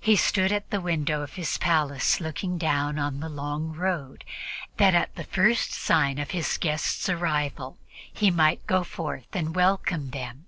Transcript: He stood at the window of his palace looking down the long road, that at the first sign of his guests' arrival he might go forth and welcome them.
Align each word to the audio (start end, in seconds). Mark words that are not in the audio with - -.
He 0.00 0.16
stood 0.16 0.50
at 0.50 0.70
the 0.70 0.80
window 0.80 1.20
of 1.20 1.34
his 1.34 1.58
palace 1.58 2.20
looking 2.22 2.56
down 2.56 2.96
the 3.20 3.28
long 3.28 3.72
road, 3.74 4.24
that 4.78 4.94
at 4.94 5.14
the 5.14 5.24
first 5.24 5.72
sign 5.74 6.16
of 6.18 6.30
his 6.30 6.56
guests' 6.56 7.06
arrival 7.10 7.76
he 8.10 8.30
might 8.30 8.66
go 8.66 8.82
forth 8.82 9.26
and 9.36 9.54
welcome 9.54 10.08
them. 10.08 10.46